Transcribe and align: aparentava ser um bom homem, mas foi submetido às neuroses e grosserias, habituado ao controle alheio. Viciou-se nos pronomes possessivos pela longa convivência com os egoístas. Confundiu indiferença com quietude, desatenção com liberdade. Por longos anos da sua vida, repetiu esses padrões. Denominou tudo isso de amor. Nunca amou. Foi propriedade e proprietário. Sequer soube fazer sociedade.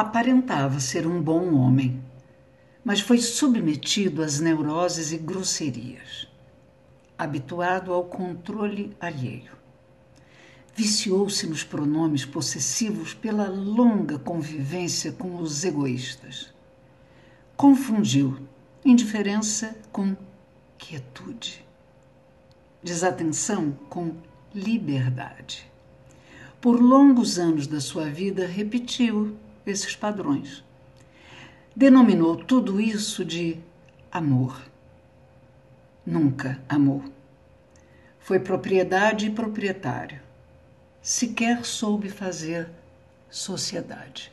aparentava 0.00 0.80
ser 0.80 1.06
um 1.06 1.20
bom 1.20 1.54
homem, 1.54 2.02
mas 2.82 3.00
foi 3.00 3.18
submetido 3.18 4.22
às 4.22 4.40
neuroses 4.40 5.12
e 5.12 5.18
grosserias, 5.18 6.26
habituado 7.18 7.92
ao 7.92 8.04
controle 8.04 8.96
alheio. 8.98 9.52
Viciou-se 10.74 11.46
nos 11.46 11.62
pronomes 11.62 12.24
possessivos 12.24 13.12
pela 13.12 13.46
longa 13.48 14.18
convivência 14.18 15.12
com 15.12 15.36
os 15.36 15.64
egoístas. 15.64 16.50
Confundiu 17.54 18.38
indiferença 18.82 19.76
com 19.92 20.16
quietude, 20.78 21.62
desatenção 22.82 23.72
com 23.90 24.14
liberdade. 24.54 25.70
Por 26.58 26.80
longos 26.80 27.38
anos 27.38 27.66
da 27.66 27.82
sua 27.82 28.06
vida, 28.06 28.46
repetiu 28.46 29.36
esses 29.70 29.96
padrões. 29.96 30.64
Denominou 31.74 32.36
tudo 32.36 32.80
isso 32.80 33.24
de 33.24 33.58
amor. 34.10 34.60
Nunca 36.04 36.60
amou. 36.68 37.04
Foi 38.18 38.38
propriedade 38.40 39.26
e 39.26 39.30
proprietário. 39.30 40.20
Sequer 41.00 41.64
soube 41.64 42.10
fazer 42.10 42.68
sociedade. 43.30 44.32